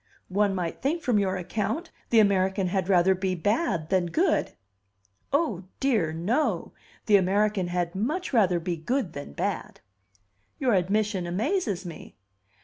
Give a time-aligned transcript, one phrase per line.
[0.29, 4.53] "One might think, from your account, the American had rather be bad than good."
[5.31, 6.73] "O dear, no!
[7.05, 9.79] The American had much rather be good than bad!"
[10.57, 12.15] "Your admission amazes me!"